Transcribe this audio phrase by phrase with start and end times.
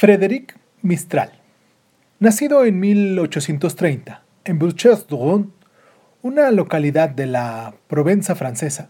[0.00, 1.30] Frédéric Mistral.
[2.20, 5.52] Nacido en 1830 en Bruches-Drouin,
[6.22, 8.88] una localidad de la Provenza francesa,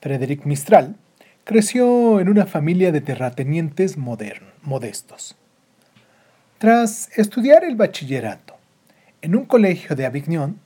[0.00, 0.96] Frédéric Mistral
[1.44, 5.36] creció en una familia de terratenientes modestos.
[6.56, 8.56] Tras estudiar el bachillerato
[9.20, 10.58] en un colegio de Avignon,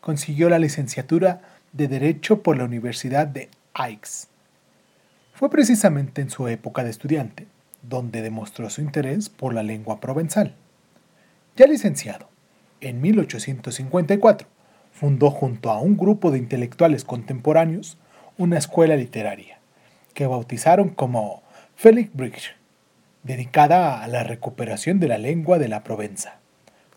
[0.00, 1.42] consiguió la licenciatura
[1.72, 4.26] de Derecho por la Universidad de Aix.
[5.32, 7.46] Fue precisamente en su época de estudiante
[7.88, 10.54] donde demostró su interés por la lengua provenzal.
[11.56, 12.28] Ya licenciado,
[12.80, 14.46] en 1854,
[14.92, 17.98] fundó junto a un grupo de intelectuales contemporáneos
[18.36, 19.58] una escuela literaria,
[20.14, 21.42] que bautizaron como
[21.76, 22.56] Félix Bridge,
[23.22, 26.38] dedicada a la recuperación de la lengua de la Provenza,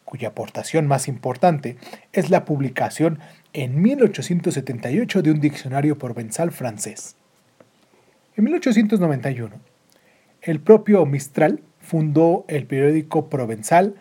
[0.05, 1.77] cuya aportación más importante
[2.13, 3.19] es la publicación
[3.53, 7.15] en 1878 de un diccionario provenzal francés.
[8.35, 9.55] En 1891,
[10.41, 13.95] el propio Mistral fundó el periódico provenzal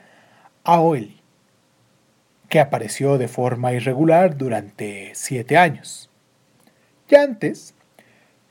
[0.65, 1.21] Aoeli,
[2.49, 6.11] que apareció de forma irregular durante siete años.
[7.09, 7.75] Ya antes,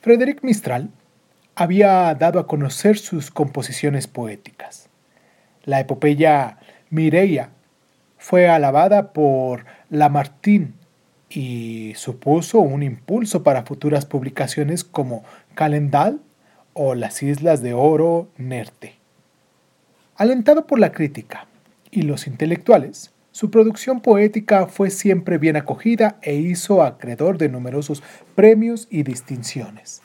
[0.02, 0.90] Frédéric Mistral
[1.56, 4.90] había dado a conocer sus composiciones poéticas.
[5.66, 6.58] La epopeya
[6.90, 7.50] Mireia
[8.18, 10.74] fue alabada por Lamartine
[11.30, 15.24] y supuso un impulso para futuras publicaciones como
[15.56, 16.22] Calendal
[16.82, 18.94] o las Islas de Oro Nerte.
[20.16, 21.46] Alentado por la crítica
[21.92, 28.02] y los intelectuales, su producción poética fue siempre bien acogida e hizo acreedor de numerosos
[28.34, 30.02] premios y distinciones.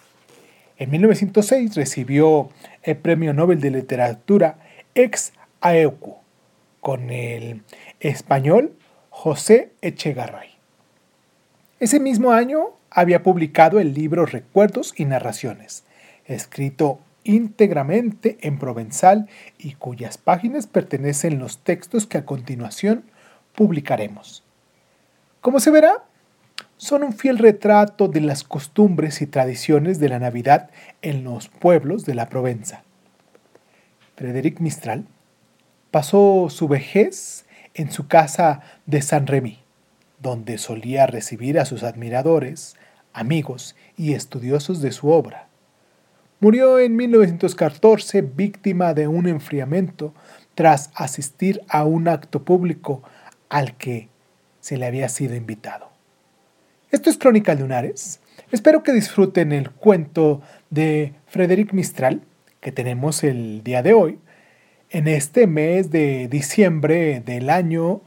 [0.76, 2.48] En 1906 recibió
[2.82, 4.58] el Premio Nobel de Literatura
[4.96, 6.22] ex aequo
[6.80, 7.62] con el
[8.00, 8.72] español
[9.10, 10.48] José Echegarray.
[11.78, 15.84] Ese mismo año había publicado el libro Recuerdos y Narraciones,
[16.26, 23.04] escrito íntegramente en provenzal y cuyas páginas pertenecen los textos que a continuación
[23.54, 24.44] publicaremos.
[25.40, 26.04] Como se verá,
[26.76, 30.70] son un fiel retrato de las costumbres y tradiciones de la Navidad
[31.02, 32.82] en los pueblos de la Provenza.
[34.16, 35.06] Frédéric Mistral
[35.90, 39.58] pasó su vejez en su casa de San Remy,
[40.20, 42.76] donde solía recibir a sus admiradores,
[43.12, 45.48] amigos y estudiosos de su obra.
[46.44, 50.12] Murió en 1914 víctima de un enfriamiento
[50.54, 53.02] tras asistir a un acto público
[53.48, 54.10] al que
[54.60, 55.88] se le había sido invitado.
[56.90, 58.20] Esto es Crónica Lunares.
[58.52, 62.20] Espero que disfruten el cuento de Frederic Mistral
[62.60, 64.18] que tenemos el día de hoy,
[64.90, 68.02] en este mes de diciembre del año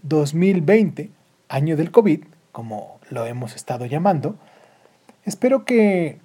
[0.00, 1.10] 2020,
[1.50, 4.38] año del COVID, como lo hemos estado llamando.
[5.26, 6.24] Espero que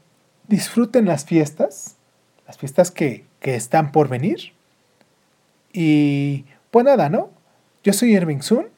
[0.52, 1.96] disfruten las fiestas,
[2.46, 4.54] las fiestas que, están por venir.
[5.74, 7.32] Y pues nada, ¿no?
[7.84, 8.70] Yo soy Erving Sun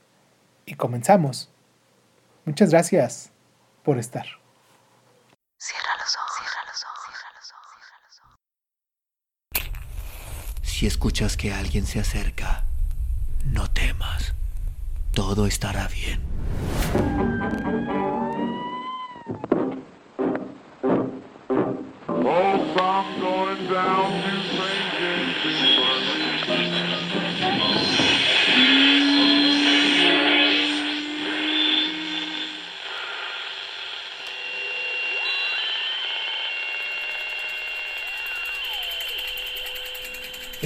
[0.66, 1.50] y comenzamos.
[2.46, 3.32] Muchas gracias
[3.84, 4.26] por estar.
[5.58, 8.40] Cierra los ojos, cierra los ojos, cierra los ojos, cierra los ojos.
[10.62, 12.64] Si escuchas que alguien se acerca,
[13.46, 14.34] no temas.
[15.12, 16.22] Todo estará bien.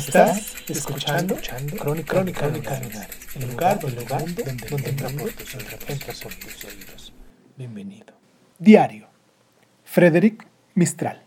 [0.08, 5.34] Estás escuchando, escuchando Crónica, Crónica, Crónica el lugar, el lugar donde, donde, donde entra, por
[5.34, 7.14] tus, tus oídos.
[7.58, 8.14] Bienvenido.
[8.58, 9.10] Diario.
[9.84, 11.24] Frederic Mistral.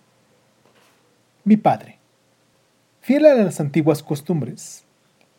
[1.44, 1.98] Mi padre.
[3.02, 4.84] Fiel a las antiguas costumbres,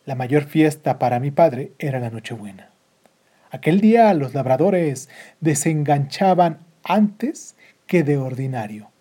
[0.06, 2.69] la mayor fiesta para mi padre era la Nochebuena.
[3.50, 5.09] Aquel día los labradores
[5.40, 7.56] desenganchaban antes
[7.88, 8.91] que de ordinario.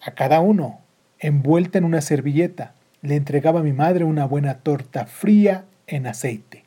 [0.00, 0.80] A cada uno,
[1.20, 6.64] envuelta en una servilleta, le entregaba mi madre una buena torta fría en aceite,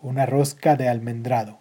[0.00, 1.58] una rosca de almendrado,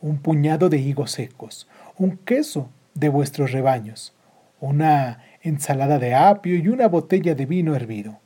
[0.00, 4.14] un puñado de higos secos, un queso de vuestros rebaños,
[4.60, 8.18] una ensalada de apio y una botella de vino hervido.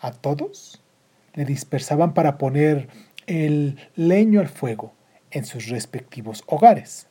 [0.00, 0.82] A todos
[1.34, 2.88] le dispersaban para poner
[3.26, 4.92] el leño al fuego
[5.32, 7.08] en sus respectivos hogares.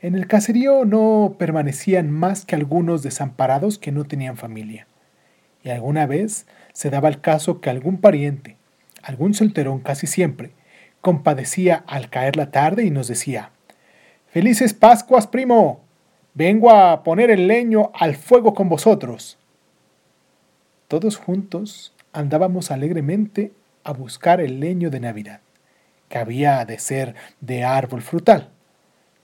[0.00, 4.88] En el caserío no permanecían más que algunos desamparados que no tenían familia
[5.62, 8.56] y alguna vez se daba el caso que algún pariente,
[9.02, 10.52] algún solterón casi siempre,
[11.00, 13.50] compadecía al caer la tarde y nos decía,
[14.28, 15.80] Felices Pascuas, primo,
[16.34, 19.38] vengo a poner el leño al fuego con vosotros.
[20.88, 23.52] Todos juntos andábamos alegremente
[23.84, 25.40] a buscar el leño de Navidad,
[26.08, 28.48] que había de ser de árbol frutal.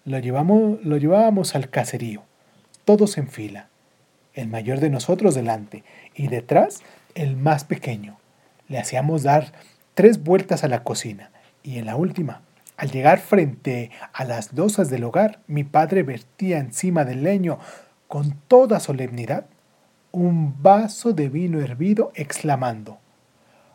[0.05, 2.23] Lo, llevamos, lo llevábamos al caserío,
[2.85, 3.69] todos en fila,
[4.35, 5.85] el mayor de nosotros delante
[6.15, 6.83] y detrás
[7.15, 8.19] el más pequeño.
[8.69, 9.53] Le hacíamos dar
[9.95, 11.31] tres vueltas a la cocina
[11.63, 12.43] y en la última,
[12.77, 17.59] al llegar frente a las losas del hogar, mi padre vertía encima del leño
[18.07, 19.47] con toda solemnidad
[20.13, 22.99] un vaso de vino hervido, exclamando,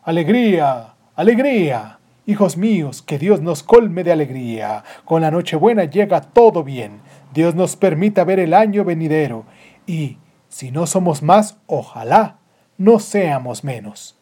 [0.05, 4.83] Alegría, alegría, hijos míos, que Dios nos colme de alegría.
[5.05, 6.99] Con la Nochebuena llega todo bien.
[7.33, 9.45] Dios nos permita ver el año venidero.
[9.87, 10.17] Y,
[10.53, 12.37] si no somos más, ojalá
[12.77, 14.15] no seamos menos.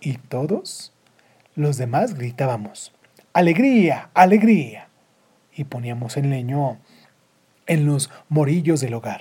[0.00, 0.92] Y todos
[1.54, 2.92] los demás gritábamos,
[3.32, 4.88] Alegría, alegría.
[5.54, 6.78] Y poníamos el leño
[7.68, 9.20] en los morillos del hogar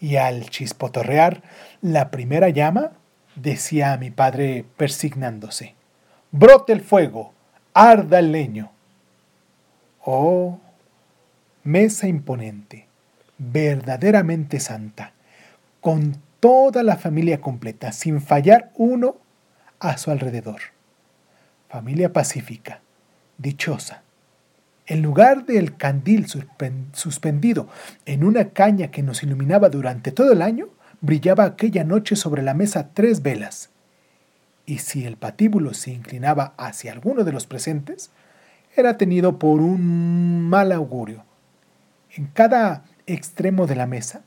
[0.00, 1.42] y al chispotorrear
[1.82, 2.92] la primera llama,
[3.36, 5.74] decía a mi padre persignándose,
[6.30, 7.34] brote el fuego,
[7.74, 8.72] arda el leño.
[10.02, 10.58] Oh,
[11.64, 12.88] mesa imponente,
[13.50, 15.12] verdaderamente santa,
[15.80, 19.16] con toda la familia completa, sin fallar uno
[19.80, 20.60] a su alrededor.
[21.68, 22.80] Familia pacífica,
[23.38, 24.02] dichosa,
[24.86, 26.26] en lugar del candil
[26.92, 27.68] suspendido
[28.04, 30.68] en una caña que nos iluminaba durante todo el año,
[31.00, 33.70] brillaba aquella noche sobre la mesa tres velas.
[34.66, 38.10] Y si el patíbulo se inclinaba hacia alguno de los presentes,
[38.76, 41.24] era tenido por un mal augurio.
[42.10, 44.22] En cada extremo de la mesa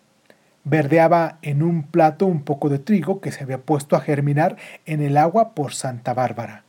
[0.64, 5.02] verdeaba en un plato un poco de trigo que se había puesto a germinar en
[5.02, 6.64] el agua por Santa Bárbara.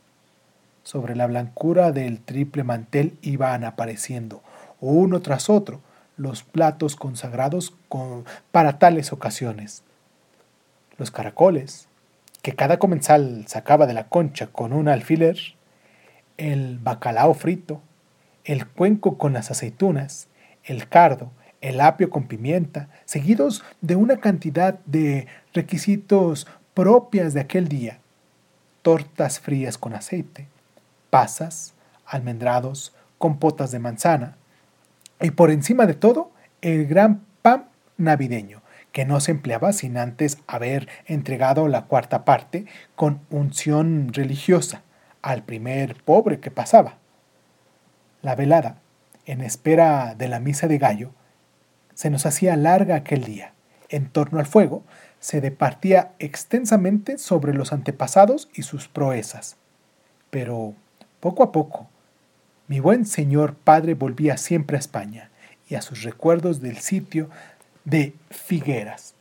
[0.83, 4.41] Sobre la blancura del triple mantel iban apareciendo,
[4.79, 5.81] uno tras otro,
[6.15, 7.73] los platos consagrados
[8.51, 9.83] para tales ocasiones.
[10.97, 11.87] Los caracoles,
[12.41, 15.37] que cada comensal sacaba de la concha con un alfiler,
[16.37, 17.81] el bacalao frito,
[18.45, 20.27] el cuenco con las aceitunas,
[20.63, 21.31] el cardo,
[21.61, 27.99] el apio con pimienta, seguidos de una cantidad de requisitos propias de aquel día,
[28.81, 30.47] tortas frías con aceite,
[31.09, 31.73] pasas,
[32.05, 34.37] almendrados, compotas de manzana
[35.19, 36.31] y por encima de todo
[36.61, 37.65] el gran pan
[37.97, 38.61] navideño,
[38.91, 42.65] que no se empleaba sin antes haber entregado la cuarta parte
[42.95, 44.83] con unción religiosa
[45.21, 46.95] al primer pobre que pasaba.
[48.21, 48.77] La velada,
[49.25, 51.11] en espera de la misa de gallo,
[51.97, 53.53] se nos hacía larga aquel día.
[53.89, 54.83] En torno al fuego
[55.19, 59.57] se departía extensamente sobre los antepasados y sus proezas.
[60.29, 60.75] Pero
[61.19, 61.89] poco a poco,
[62.67, 65.31] mi buen señor padre volvía siempre a España
[65.67, 67.31] y a sus recuerdos del sitio
[67.83, 69.15] de Figueras.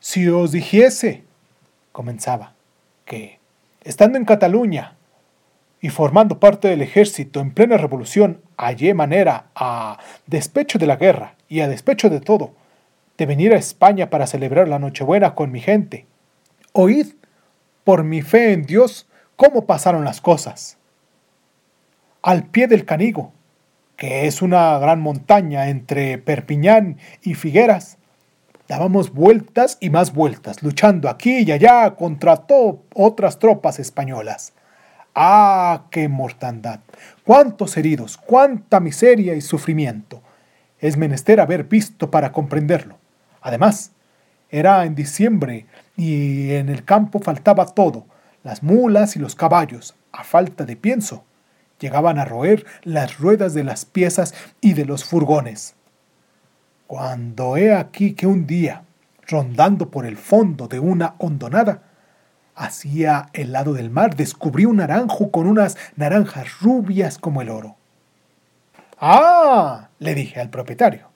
[0.00, 1.24] Si os dijese,
[1.92, 2.52] comenzaba,
[3.06, 3.38] que,
[3.84, 4.96] estando en Cataluña
[5.80, 11.34] y formando parte del ejército en plena revolución, hallé manera, a despecho de la guerra
[11.48, 12.52] y a despecho de todo,
[13.18, 16.06] de venir a España para celebrar la Nochebuena con mi gente.
[16.72, 17.14] Oíd,
[17.84, 20.78] por mi fe en Dios, cómo pasaron las cosas.
[22.22, 23.32] Al pie del Canigo,
[23.96, 27.98] que es una gran montaña entre Perpiñán y Figueras,
[28.68, 32.46] dábamos vueltas y más vueltas, luchando aquí y allá contra
[32.94, 34.54] otras tropas españolas.
[35.14, 36.80] ¡Ah, qué mortandad!
[37.24, 38.16] ¡Cuántos heridos!
[38.16, 40.22] ¡Cuánta miseria y sufrimiento!
[40.78, 42.96] Es menester haber visto para comprenderlo.
[43.42, 43.92] Además,
[44.50, 45.66] era en diciembre
[45.96, 48.06] y en el campo faltaba todo,
[48.42, 51.24] las mulas y los caballos, a falta de pienso,
[51.78, 55.74] llegaban a roer las ruedas de las piezas y de los furgones.
[56.86, 58.84] Cuando he aquí que un día,
[59.26, 61.82] rondando por el fondo de una hondonada,
[62.54, 67.76] hacia el lado del mar, descubrí un naranjo con unas naranjas rubias como el oro.
[68.98, 71.08] Ah, le dije al propietario,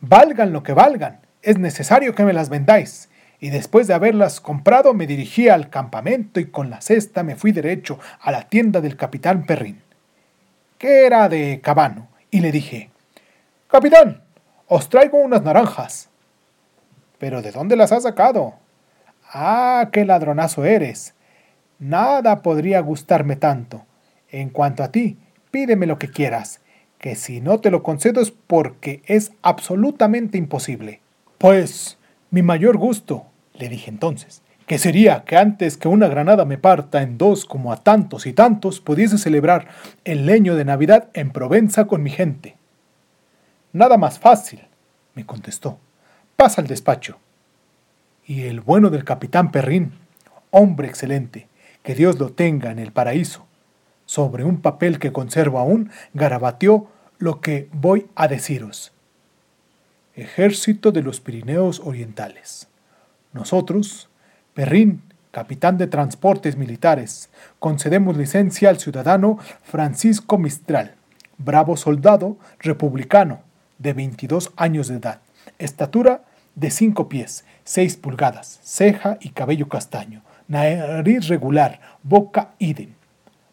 [0.00, 3.08] valgan lo que valgan, es necesario que me las vendáis
[3.40, 7.50] y después de haberlas comprado me dirigí al campamento y con la cesta me fui
[7.50, 9.82] derecho a la tienda del capitán Perrin,
[10.78, 12.90] que era de Cabano, y le dije,
[13.66, 14.22] Capitán,
[14.68, 16.08] os traigo unas naranjas.
[17.18, 18.54] ¿Pero de dónde las has sacado?
[19.32, 21.14] Ah, qué ladronazo eres.
[21.78, 23.86] Nada podría gustarme tanto.
[24.30, 25.16] En cuanto a ti,
[25.50, 26.60] pídeme lo que quieras,
[26.98, 31.00] que si no te lo concedo es porque es absolutamente imposible.
[31.38, 31.98] Pues,
[32.30, 33.24] mi mayor gusto,
[33.54, 37.72] le dije entonces, que sería que antes que una granada me parta en dos como
[37.72, 39.68] a tantos y tantos, pudiese celebrar
[40.04, 42.56] el leño de Navidad en Provenza con mi gente.
[43.72, 44.66] Nada más fácil,
[45.14, 45.78] me contestó.
[46.36, 47.18] Pasa al despacho.
[48.32, 49.92] Y el bueno del capitán Perrín,
[50.50, 51.48] hombre excelente,
[51.82, 53.44] que Dios lo tenga en el paraíso.
[54.06, 58.94] Sobre un papel que conservo aún, garabateó lo que voy a deciros.
[60.14, 62.68] Ejército de los Pirineos Orientales.
[63.34, 64.08] Nosotros,
[64.54, 70.94] Perrín, capitán de transportes militares, concedemos licencia al ciudadano Francisco Mistral,
[71.36, 73.40] bravo soldado republicano
[73.76, 75.20] de 22 años de edad,
[75.58, 76.24] estatura
[76.54, 82.94] de 5 pies, 6 pulgadas, ceja y cabello castaño, nariz regular, boca idem,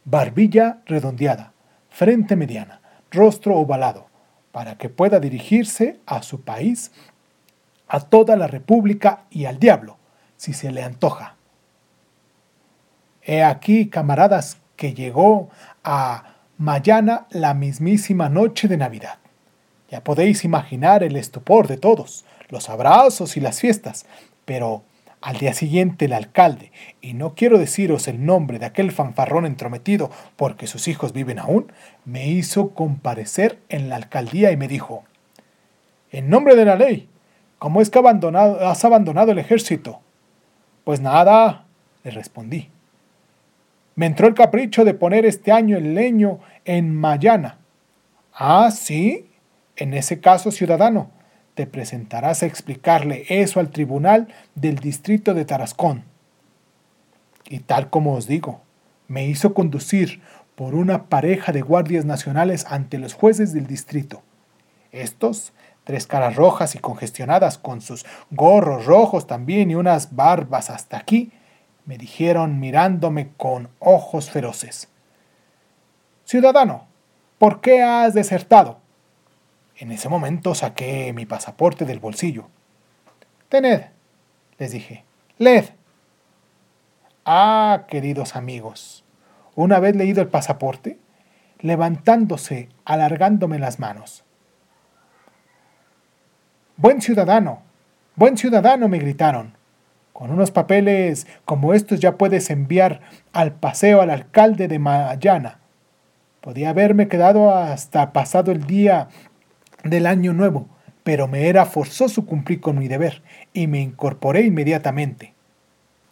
[0.05, 1.53] barbilla redondeada,
[1.89, 4.07] frente mediana, rostro ovalado,
[4.51, 6.91] para que pueda dirigirse a su país,
[7.87, 9.97] a toda la república y al diablo,
[10.37, 11.35] si se le antoja.
[13.21, 15.49] He aquí, camaradas, que llegó
[15.83, 19.19] a Mayana la mismísima noche de Navidad.
[19.89, 24.05] Ya podéis imaginar el estupor de todos, los abrazos y las fiestas,
[24.45, 24.83] pero
[25.21, 30.09] al día siguiente el alcalde, y no quiero deciros el nombre de aquel fanfarrón entrometido
[30.35, 31.71] porque sus hijos viven aún,
[32.05, 35.03] me hizo comparecer en la alcaldía y me dijo,
[36.11, 37.09] En nombre de la ley,
[37.57, 39.99] ¿cómo es que has abandonado el ejército?
[40.85, 41.65] Pues nada,
[42.03, 42.69] le respondí.
[43.95, 47.57] Me entró el capricho de poner este año el leño en Mayana.
[48.33, 49.29] Ah, sí,
[49.75, 51.11] en ese caso, ciudadano,
[51.59, 56.05] te presentarás a explicarle eso al tribunal del distrito de Tarascón.
[57.49, 58.61] Y tal como os digo,
[59.09, 60.21] me hizo conducir
[60.55, 64.21] por una pareja de guardias nacionales ante los jueces del distrito.
[64.93, 65.51] Estos,
[65.83, 71.33] tres caras rojas y congestionadas, con sus gorros rojos también y unas barbas hasta aquí,
[71.83, 74.87] me dijeron mirándome con ojos feroces.
[76.23, 76.87] Ciudadano,
[77.37, 78.79] ¿por qué has desertado?
[79.79, 82.49] En ese momento saqué mi pasaporte del bolsillo.
[83.47, 83.85] Tened,
[84.57, 85.05] les dije,
[85.37, 85.69] led.
[87.23, 89.05] Ah, queridos amigos,
[89.55, 90.99] una vez leído el pasaporte,
[91.59, 94.25] levantándose, alargándome las manos.
[96.75, 97.61] Buen ciudadano,
[98.15, 99.55] buen ciudadano, me gritaron.
[100.11, 102.99] Con unos papeles como estos ya puedes enviar
[103.31, 105.59] al paseo al alcalde de Mayana.
[106.41, 109.07] Podía haberme quedado hasta pasado el día
[109.83, 110.67] del año nuevo,
[111.03, 113.21] pero me era forzoso cumplir con mi deber
[113.53, 115.33] y me incorporé inmediatamente.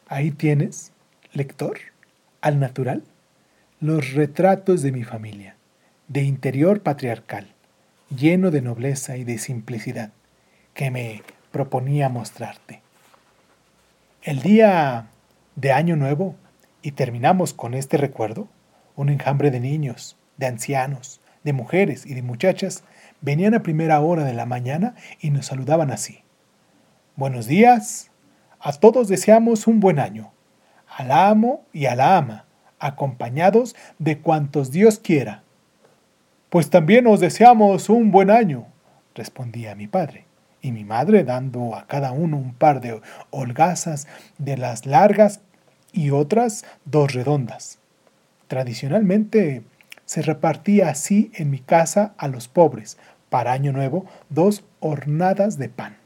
[0.07, 0.91] Ahí tienes,
[1.33, 1.77] lector,
[2.41, 3.03] al natural,
[3.79, 5.55] los retratos de mi familia,
[6.07, 7.53] de interior patriarcal,
[8.15, 10.11] lleno de nobleza y de simplicidad,
[10.73, 11.21] que me
[11.51, 12.81] proponía mostrarte.
[14.23, 15.07] El día
[15.55, 16.35] de Año Nuevo,
[16.81, 18.47] y terminamos con este recuerdo,
[18.95, 22.83] un enjambre de niños, de ancianos, de mujeres y de muchachas
[23.21, 26.19] venían a primera hora de la mañana y nos saludaban así.
[27.15, 28.11] Buenos días,
[28.59, 30.33] a todos deseamos un buen año,
[30.97, 32.45] al amo y a la ama,
[32.79, 35.43] acompañados de cuantos Dios quiera.
[36.49, 38.67] Pues también os deseamos un buen año,
[39.15, 40.25] respondía mi padre,
[40.61, 42.99] y mi madre dando a cada uno un par de
[43.29, 44.05] holgazas
[44.37, 45.39] de las largas
[45.93, 47.79] y otras dos redondas.
[48.49, 49.63] Tradicionalmente
[50.07, 52.97] se repartía así en mi casa a los pobres,
[53.29, 55.97] para Año Nuevo, dos hornadas de pan.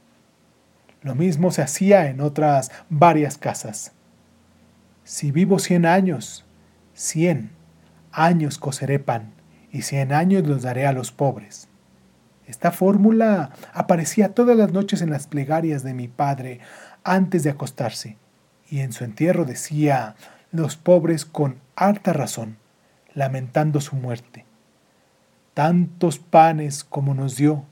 [1.03, 3.91] Lo mismo se hacía en otras varias casas.
[5.03, 6.45] Si vivo cien años,
[6.95, 7.51] cien
[8.11, 9.33] años coceré pan,
[9.71, 11.67] y cien años los daré a los pobres.
[12.47, 16.59] Esta fórmula aparecía todas las noches en las plegarias de mi padre
[17.03, 18.17] antes de acostarse,
[18.67, 20.15] y en su entierro decía
[20.51, 22.57] los pobres con harta razón,
[23.13, 24.45] lamentando su muerte.
[25.53, 27.65] Tantos panes como nos dio,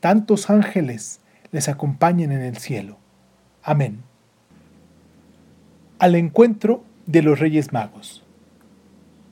[0.00, 1.20] tantos ángeles
[1.50, 2.98] les acompañen en el cielo.
[3.62, 4.02] Amén.
[5.98, 8.24] Al encuentro de los Reyes Magos.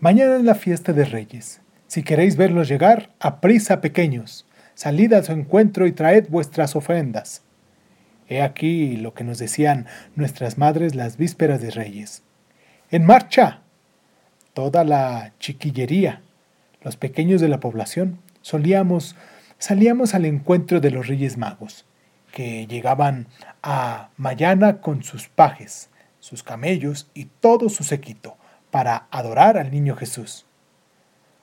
[0.00, 1.60] Mañana es la fiesta de Reyes.
[1.86, 7.42] Si queréis verlos llegar, a prisa pequeños, salid a su encuentro y traed vuestras ofrendas.
[8.28, 12.22] He aquí lo que nos decían nuestras madres las vísperas de Reyes.
[12.90, 13.61] ¡En marcha!
[14.54, 16.22] Toda la chiquillería,
[16.82, 19.16] los pequeños de la población, solíamos,
[19.58, 21.86] salíamos al encuentro de los Reyes Magos,
[22.32, 23.26] que llegaban
[23.62, 25.90] a Mayana con sus pajes,
[26.20, 28.36] sus camellos y todo su séquito,
[28.70, 30.46] para adorar al niño Jesús.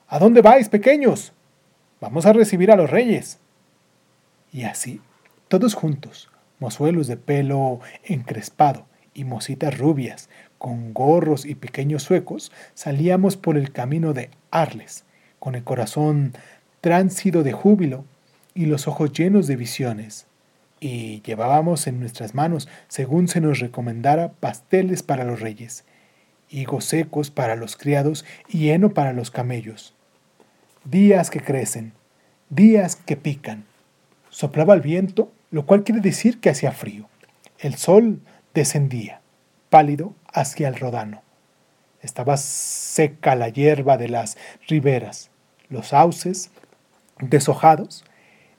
[0.08, 1.32] ¿A dónde vais, pequeños?
[2.00, 3.38] Vamos a recibir a los reyes.
[4.52, 5.00] Y así,
[5.46, 10.28] todos juntos, mozuelos de pelo encrespado y mositas rubias,
[10.60, 15.04] con gorros y pequeños suecos, salíamos por el camino de Arles,
[15.38, 16.34] con el corazón
[16.82, 18.04] tránsido de júbilo
[18.52, 20.26] y los ojos llenos de visiones.
[20.78, 25.84] y llevábamos en nuestras manos, según se nos recomendara, pasteles para los reyes,
[26.50, 29.94] higos secos para los criados y heno para los camellos.
[30.84, 31.92] Días que crecen,
[32.50, 33.64] días que pican.
[34.28, 37.08] Soplaba el viento, lo cual quiere decir que hacía frío.
[37.58, 38.20] El sol
[38.54, 39.20] descendía,
[39.68, 41.22] pálido, hacia el rodano.
[42.02, 45.30] Estaba seca la hierba de las riberas.
[45.68, 46.50] Los sauces,
[47.20, 48.04] deshojados,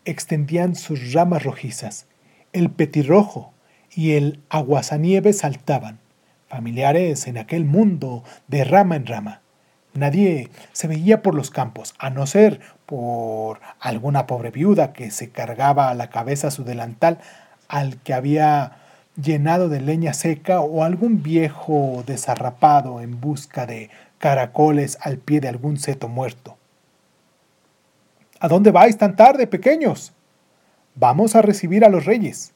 [0.05, 2.07] extendían sus ramas rojizas.
[2.53, 3.53] El petirrojo
[3.93, 5.99] y el aguasanieve saltaban,
[6.47, 9.41] familiares en aquel mundo de rama en rama.
[9.93, 15.31] Nadie se veía por los campos, a no ser por alguna pobre viuda que se
[15.31, 17.19] cargaba a la cabeza su delantal
[17.67, 18.77] al que había
[19.21, 25.49] llenado de leña seca o algún viejo desarrapado en busca de caracoles al pie de
[25.49, 26.57] algún seto muerto.
[28.39, 30.13] ¿A dónde vais tan tarde, pequeños?
[30.95, 32.53] Vamos a recibir a los reyes.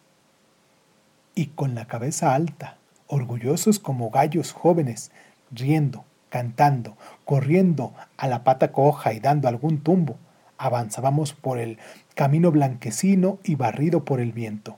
[1.36, 5.12] Y con la cabeza alta, orgullosos como gallos jóvenes,
[5.52, 10.18] riendo, cantando, corriendo a la pata coja y dando algún tumbo,
[10.58, 11.78] avanzábamos por el
[12.16, 14.78] camino blanquecino y barrido por el viento.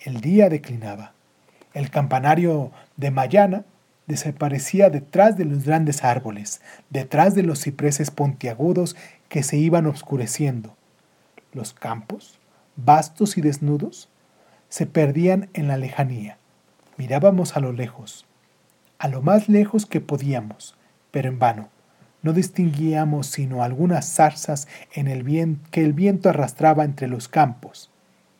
[0.00, 1.12] El día declinaba.
[1.74, 3.64] El campanario de Mayana
[4.06, 8.94] desaparecía detrás de los grandes árboles, detrás de los cipreses pontiagudos
[9.28, 10.76] que se iban oscureciendo.
[11.52, 12.38] Los campos,
[12.76, 14.08] vastos y desnudos,
[14.68, 16.38] se perdían en la lejanía.
[16.96, 18.24] Mirábamos a lo lejos,
[19.00, 20.76] a lo más lejos que podíamos,
[21.10, 21.70] pero en vano.
[22.22, 25.24] No distinguíamos sino algunas zarzas en el
[25.72, 27.90] que el viento arrastraba entre los campos.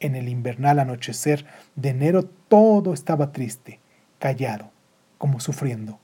[0.01, 3.81] En el invernal anochecer de enero todo estaba triste,
[4.19, 4.71] callado,
[5.19, 5.99] como sufriendo.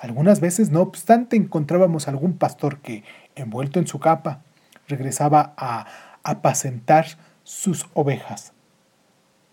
[0.00, 4.42] Algunas veces, no obstante, encontrábamos algún pastor que, envuelto en su capa,
[4.88, 5.86] regresaba a
[6.22, 7.06] apacentar
[7.42, 8.52] sus ovejas.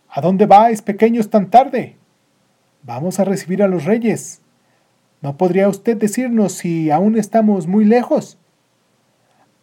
[0.09, 1.97] ¿A dónde vais, pequeños, tan tarde?
[2.83, 4.41] Vamos a recibir a los reyes.
[5.21, 8.37] ¿No podría usted decirnos si aún estamos muy lejos?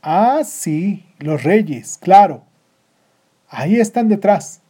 [0.00, 2.47] Ah, sí, los reyes, claro.
[3.48, 4.60] Ahí están detrás.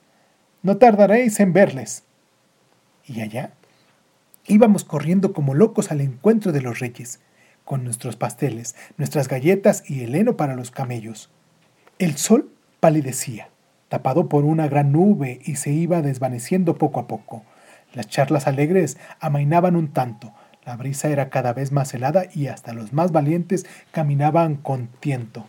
[0.62, 2.04] No tardaréis en verles.
[3.06, 3.52] Y allá
[4.46, 7.20] íbamos corriendo como locos al encuentro de los reyes,
[7.64, 11.30] con nuestros pasteles, nuestras galletas y el heno para los camellos.
[11.98, 13.50] El sol palidecía,
[13.88, 17.44] tapado por una gran nube, y se iba desvaneciendo poco a poco.
[17.92, 20.32] Las charlas alegres amainaban un tanto,
[20.68, 25.46] la brisa era cada vez más helada y hasta los más valientes caminaban con tiento.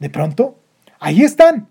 [0.00, 0.58] De pronto,
[0.98, 1.68] ¡ahí están!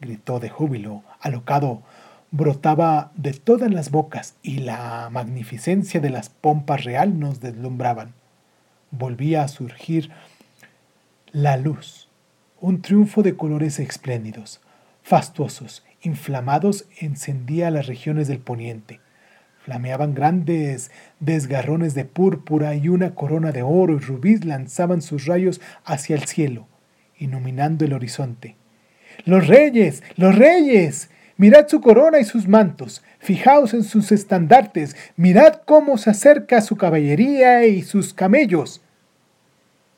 [0.00, 1.82] Gritó de júbilo, alocado,
[2.30, 8.12] brotaba de todas las bocas y la magnificencia de las pompas real nos deslumbraban.
[8.90, 10.10] Volvía a surgir
[11.32, 12.08] la luz,
[12.60, 14.60] un triunfo de colores espléndidos,
[15.02, 19.00] fastuosos, inflamados, encendía las regiones del poniente.
[19.64, 25.60] Flameaban grandes desgarrones de púrpura y una corona de oro y rubí lanzaban sus rayos
[25.84, 26.66] hacia el cielo,
[27.18, 28.56] iluminando el horizonte.
[29.24, 31.10] Los reyes, los reyes.
[31.36, 36.76] Mirad su corona y sus mantos, fijaos en sus estandartes, mirad cómo se acerca su
[36.76, 38.80] caballería y sus camellos.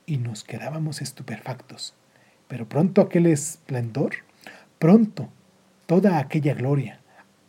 [0.05, 1.95] Y nos quedábamos estupefactos.
[2.47, 4.17] Pero pronto aquel esplendor,
[4.79, 5.31] pronto
[5.87, 7.01] toda aquella gloria,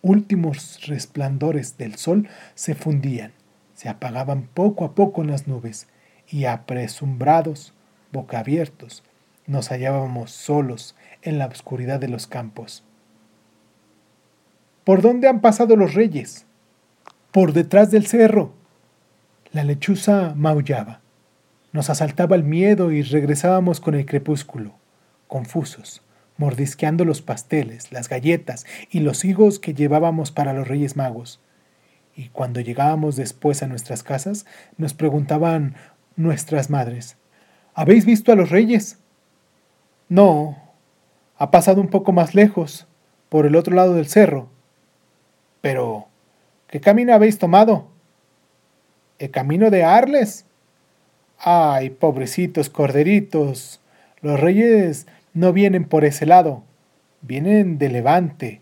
[0.01, 3.33] últimos resplandores del sol se fundían,
[3.75, 5.87] se apagaban poco a poco en las nubes,
[6.29, 7.73] y apresumbrados,
[8.13, 9.03] boca abiertos,
[9.47, 12.83] nos hallábamos solos en la oscuridad de los campos.
[14.83, 16.45] ¿Por dónde han pasado los reyes?
[17.31, 18.53] Por detrás del cerro.
[19.51, 21.01] La lechuza maullaba.
[21.71, 24.73] Nos asaltaba el miedo y regresábamos con el crepúsculo,
[25.27, 26.01] confusos,
[26.37, 31.39] mordisqueando los pasteles, las galletas y los higos que llevábamos para los Reyes Magos.
[32.15, 34.45] Y cuando llegábamos después a nuestras casas,
[34.77, 35.75] nos preguntaban
[36.17, 37.17] nuestras madres,
[37.73, 38.99] ¿Habéis visto a los reyes?
[40.09, 40.57] No,
[41.41, 42.85] ha pasado un poco más lejos,
[43.27, 44.47] por el otro lado del cerro.
[45.59, 46.05] Pero,
[46.67, 47.87] ¿qué camino habéis tomado?
[49.17, 50.45] El camino de Arles.
[51.39, 53.81] Ay, pobrecitos corderitos,
[54.21, 56.61] los reyes no vienen por ese lado,
[57.21, 58.61] vienen de Levante.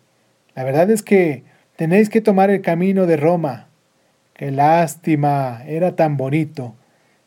[0.56, 1.44] La verdad es que
[1.76, 3.68] tenéis que tomar el camino de Roma.
[4.34, 6.76] Qué lástima, era tan bonito.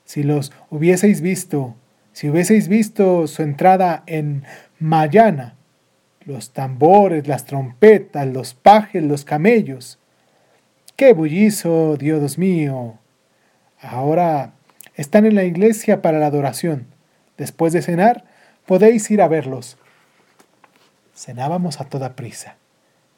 [0.06, 1.76] Si los hubieseis visto,
[2.12, 4.44] si hubieseis visto su entrada en
[4.82, 5.54] Mayana,
[6.24, 10.00] los tambores, las trompetas, los pajes, los camellos.
[10.96, 12.98] ¡Qué bullizo, Dios mío!
[13.80, 14.54] Ahora
[14.96, 16.88] están en la iglesia para la adoración.
[17.38, 18.24] Después de cenar,
[18.66, 19.78] podéis ir a verlos.
[21.14, 22.56] Cenábamos a toda prisa.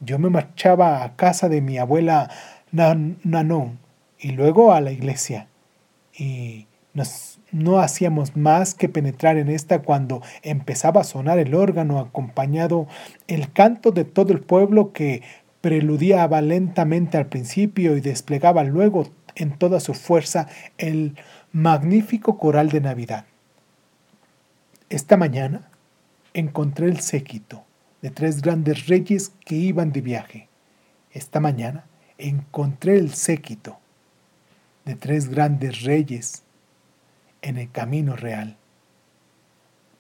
[0.01, 2.31] Yo me marchaba a casa de mi abuela
[2.73, 3.79] Nanon
[4.19, 5.49] y luego a la iglesia.
[6.13, 6.67] Y
[7.53, 12.87] no hacíamos más que penetrar en esta cuando empezaba a sonar el órgano acompañado
[13.27, 15.23] el canto de todo el pueblo que
[15.61, 20.47] preludiaba lentamente al principio y desplegaba luego en toda su fuerza
[20.79, 21.17] el
[21.53, 23.25] magnífico coral de Navidad.
[24.91, 25.71] Esta mañana
[26.35, 27.65] encontré el séquito
[28.03, 30.49] de tres grandes reyes que iban de viaje.
[31.11, 31.87] Esta mañana
[32.19, 33.79] encontré el séquito
[34.85, 36.44] de tres grandes reyes
[37.45, 38.57] en el camino real.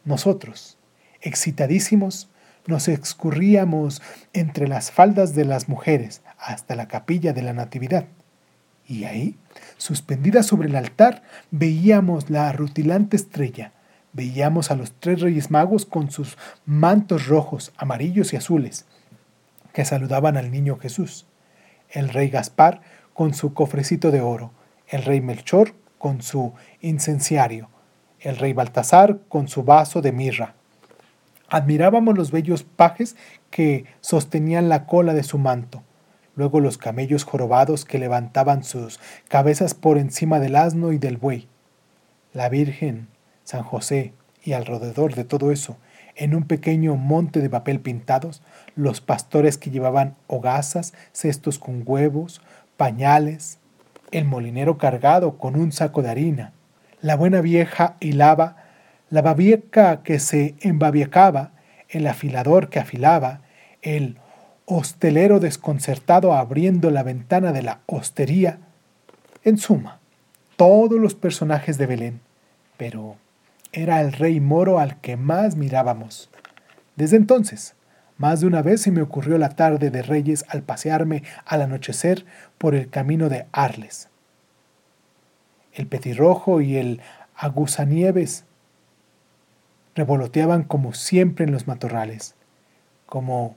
[0.04, 0.78] Nosotros,
[1.20, 2.28] excitadísimos,
[2.66, 4.02] nos excurríamos
[4.32, 8.06] entre las faldas de las mujeres hasta la capilla de la Natividad.
[8.86, 9.36] Y ahí,
[9.76, 13.72] suspendida sobre el altar, veíamos la rutilante estrella,
[14.12, 18.86] veíamos a los tres reyes magos con sus mantos rojos, amarillos y azules,
[19.72, 21.26] que saludaban al niño Jesús,
[21.90, 22.80] el rey Gaspar
[23.12, 24.52] con su cofrecito de oro,
[24.88, 25.74] el rey Melchor
[26.04, 27.70] con su incenciario,
[28.20, 30.52] el rey Baltasar con su vaso de mirra.
[31.48, 33.16] Admirábamos los bellos pajes
[33.48, 35.82] que sostenían la cola de su manto,
[36.36, 41.48] luego los camellos jorobados que levantaban sus cabezas por encima del asno y del buey,
[42.34, 43.08] la Virgen,
[43.44, 44.12] San José
[44.42, 45.78] y alrededor de todo eso,
[46.16, 48.42] en un pequeño monte de papel pintados,
[48.76, 52.42] los pastores que llevaban hogazas, cestos con huevos,
[52.76, 53.58] pañales,
[54.14, 56.52] el molinero cargado con un saco de harina,
[57.00, 58.56] la buena vieja hilaba,
[59.10, 61.50] la babieca que se embabiecaba,
[61.88, 63.40] el afilador que afilaba,
[63.82, 64.18] el
[64.66, 68.58] hostelero desconcertado abriendo la ventana de la hostería.
[69.42, 69.98] En suma,
[70.56, 72.20] todos los personajes de Belén,
[72.76, 73.16] pero
[73.72, 76.30] era el rey moro al que más mirábamos.
[76.94, 77.74] Desde entonces,
[78.16, 82.24] más de una vez se me ocurrió la tarde de Reyes al pasearme al anochecer
[82.58, 84.08] por el camino de Arles.
[85.72, 87.00] El petirrojo y el
[87.36, 88.44] agusanieves
[89.96, 92.36] revoloteaban como siempre en los matorrales.
[93.06, 93.56] Como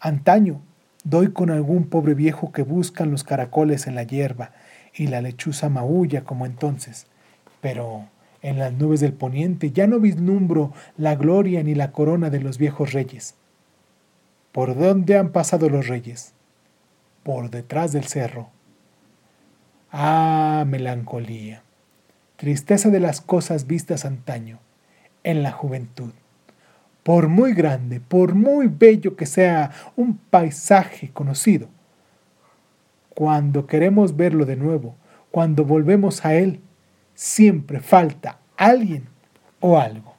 [0.00, 0.62] antaño,
[1.04, 4.52] doy con algún pobre viejo que buscan los caracoles en la hierba
[4.94, 7.06] y la lechuza maulla como entonces.
[7.60, 8.06] Pero
[8.40, 12.56] en las nubes del poniente ya no vislumbro la gloria ni la corona de los
[12.56, 13.34] viejos reyes.
[14.52, 16.34] ¿Por dónde han pasado los reyes?
[17.22, 18.50] Por detrás del cerro.
[19.90, 21.62] Ah, melancolía,
[22.36, 24.58] tristeza de las cosas vistas antaño,
[25.24, 26.12] en la juventud.
[27.02, 31.68] Por muy grande, por muy bello que sea un paisaje conocido,
[33.14, 34.96] cuando queremos verlo de nuevo,
[35.30, 36.60] cuando volvemos a él,
[37.14, 39.08] siempre falta alguien
[39.60, 40.11] o algo.